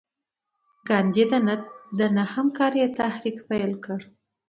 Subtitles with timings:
[0.87, 1.23] ګاندي
[1.99, 3.99] د نه همکارۍ تحریک پیل کړ.